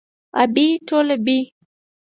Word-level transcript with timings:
ابۍ 0.41 0.67
ټوله 0.87 1.15
بۍ. 1.25 1.39